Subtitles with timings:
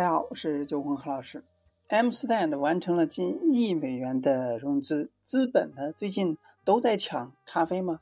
[0.00, 1.44] 大家好，我是九红何老师。
[1.88, 8.00] M Stand 完成了近亿美元的融资，资本呢最近都在抢咖啡吗？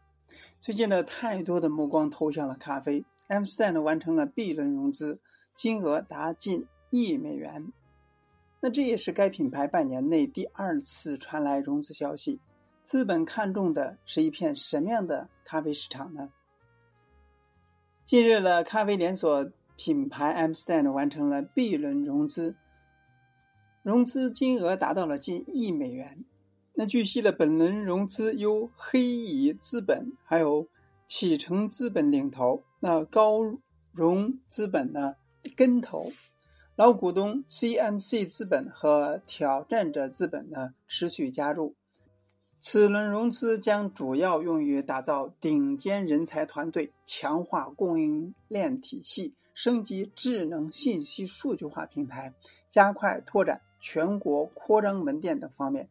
[0.61, 3.05] 最近的太多的目光投向了咖啡。
[3.27, 5.19] M Stand 完成了 B 轮融资，
[5.57, 7.73] 金额达近亿美元。
[8.61, 12.39] 那这也是该品牌半年内第二次传来融资消息。
[12.85, 16.30] 资本看中的是一片什么样的咖啡市场呢？
[18.05, 19.51] 近日的咖啡连锁。
[19.79, 22.57] 品牌 M Stand 完成了 B 轮融资，
[23.85, 26.25] 融资金额达到了近亿美元。
[26.75, 30.67] 那据悉的本轮融资由黑蚁资本还有
[31.07, 33.39] 启程资本领投，那高
[33.92, 35.14] 融资本呢
[35.56, 36.11] 跟投，
[36.75, 41.77] 老股东 CMC 资本和挑战者资本呢持续加入。
[42.61, 49.34] 此轮融资将主要用于打造顶尖人才团队，强化供应链体系。
[49.58, 52.33] 升级智能信息数据化平台，
[52.70, 55.88] 加快拓展全国扩张门店等方面。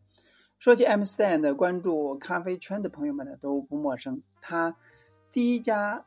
[0.58, 4.23] 说起 M Stand，关注咖啡圈的朋友们呢都不陌生。
[4.39, 4.77] 他
[5.33, 6.05] 第一家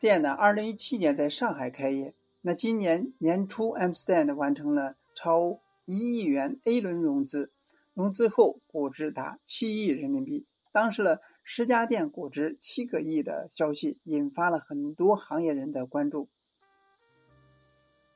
[0.00, 2.12] 店呢，二零一七年在上海开业。
[2.40, 7.52] 那今年年初，M Stand 完成了超一亿元 A 轮融资，
[7.94, 10.44] 融资后估值达七亿人民币。
[10.72, 16.28] 当时呢十家店估值七个亿的消息，引发了很多行业人的关注。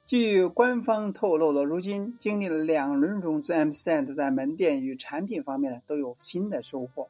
[0.05, 7.09] 据官方透露了，如今经历了两轮融资，M Stand 在门店与产品方面呢都有新的收获。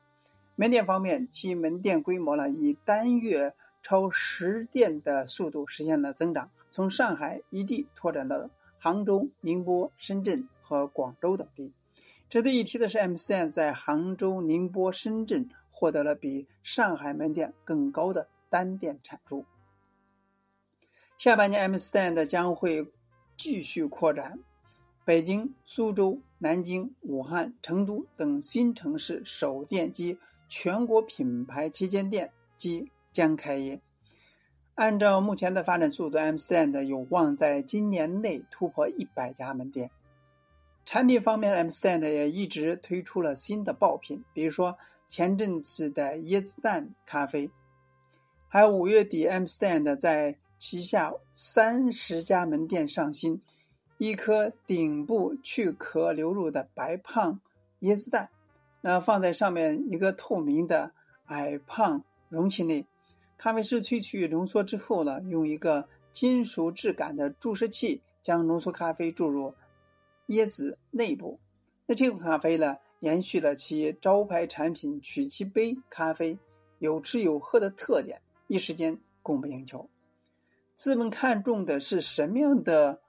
[0.57, 11.73] 门店方面，其门店规模呢以单月超十店的速度实现了增长，从上海一地拓展到杭州、宁波、深圳和广州等地。
[12.29, 19.47] 值得一提的是，M Stand 在杭州、宁波、深圳获得了比上海门店更高的单店产出。
[21.23, 22.91] 下半年，M Stand 将会
[23.37, 24.41] 继续扩展，
[25.05, 33.81] 北京、苏州、南京、武汉、成都等新城市首店及全国品牌旗舰店即将开业。
[34.75, 39.93] 按照目前的发展速度，M Stand 有望在今年内突破一百家门店。
[40.85, 44.77] 产品方面，M Stand 也一直推出了新的爆品，比如说
[45.07, 47.49] 前阵子的椰子蛋咖啡，
[48.49, 53.43] 还有五月底 M Stand 在旗下三十家门店上新，
[53.99, 57.41] 一颗顶部去壳流入的白胖
[57.81, 58.31] 椰子蛋，
[58.81, 60.93] 那放在上面一个透明的
[61.25, 62.87] 矮胖容器内，
[63.37, 69.53] 咖啡师萃取浓缩之后呢，用一个金属质感的注射器将浓缩咖啡注入
[70.29, 71.41] 椰子内部。
[71.87, 76.39] 那这款咖啡呢，延续了其招牌产品曲奇杯咖啡
[76.79, 79.91] 有吃有喝的特点，一时间供不应求。
[80.75, 83.01] 资本看重的是什么样的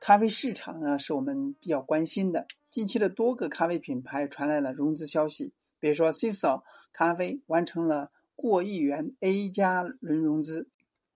[0.00, 0.98] 咖啡市场呢？
[0.98, 2.46] 是我们比较关心的。
[2.68, 10.68] 近期的多个咖啡品牌传来了融资消息，比如说 s i f s o 咖啡完成了过亿元 A 加轮融资，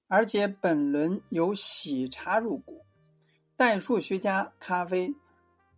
[0.07, 2.85] 而且本轮由喜茶入股；
[3.57, 5.15] 代数学家咖啡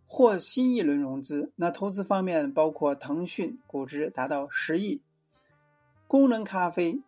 [0.05, 1.51] 获新一轮融资。
[1.55, 5.01] 那投资方面包括腾讯，估值达到十亿；
[6.07, 7.01] 功能咖啡。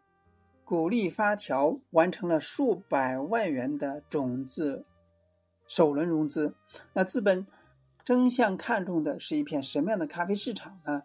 [0.66, 4.85] 古力发条完成了数百万元的种子
[5.68, 6.56] 首轮融资，
[6.94, 7.46] 那资本
[8.03, 11.03] 争相看中的是一片什么样的咖啡市场呢？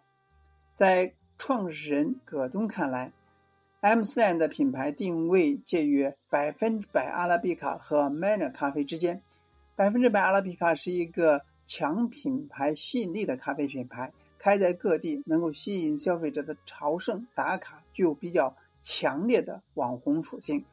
[0.73, 3.11] 在创始人葛东看来
[3.81, 9.21] ，M C N 的品牌定位介于百分之百阿拉比卡和 Manner 咖啡之间。
[9.75, 18.55] 百分之百阿拉比卡是一个强品牌吸引力的咖啡品牌，开在各地，能够吸引消费者的朝圣打卡，具有比较。
[18.91, 20.65] 强烈的网红属性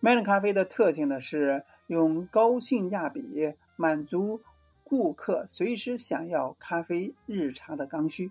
[0.00, 4.40] ，Manner 咖啡的特性呢是用高性价比满足
[4.84, 8.30] 顾客随时想要咖啡日常的刚需。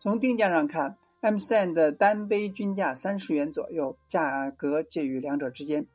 [0.00, 5.86] 从定价上看，M Stand 的单杯均价三十元左右，价格介于两者之间。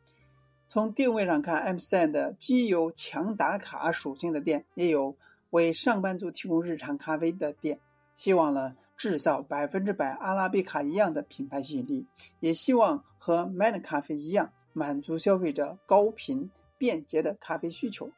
[0.70, 5.18] 从定位上看，M Stand 既有强打卡属性的店，也有
[5.50, 7.82] 为上班族提供日常咖啡的店。
[8.16, 8.78] 希望呢。
[9.00, 12.06] 制造百分之百阿拉比卡一样的品牌吸引力，
[12.42, 18.12] 也希望和 Man 咖啡一样满足消费者高频便捷的咖啡需求。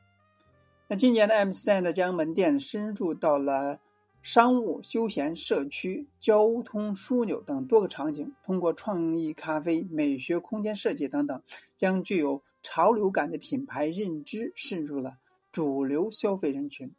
[0.87, 3.79] 那今年的 M Stand 将门店深入到了
[4.23, 11.43] 商务、休闲、社区、交通枢纽等多个场景，通过创意咖啡、美学空间设计等等，
[11.77, 15.13] 将具有潮流感的品牌认知渗入了
[15.51, 16.91] 主流消费人群，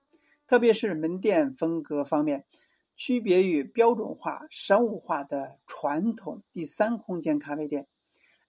[0.46, 2.44] 特别是门店风格方面。
[2.96, 7.86] 区别于标准化、商务化的传统第三空间咖啡店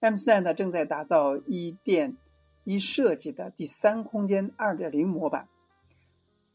[0.00, 2.16] ，M Stand 正在打造一店
[2.62, 5.48] 一设计的第三空间2.0模板，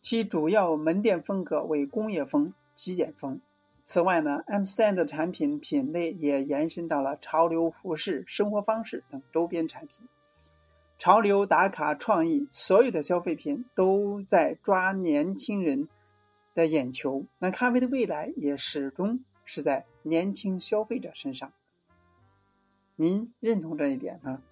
[0.02, 3.42] 其主要门店风格为工业风、极简风。
[3.86, 10.08] 此外呢，M Stand 的产品品类也延伸到了潮流服饰、生活方式等周边产品。
[11.00, 15.90] 潮流打卡创意，所有的消费品都在抓年轻人
[16.60, 17.26] 的眼球。
[17.38, 21.54] 那咖啡的未来也始终是在年轻消费者身上。
[22.96, 24.44] 您认同这一点吗？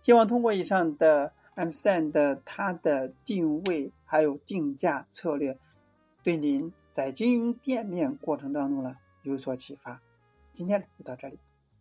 [0.00, 5.58] 希望通过以上的 M Stand 的它的定位还有定价策略，
[6.22, 10.00] 对您在经营店面过程当中呢有所启发。
[10.52, 11.38] 今天就到这里，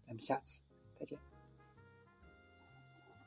[0.07, 0.63] 咱们下次
[0.99, 1.34] 再见。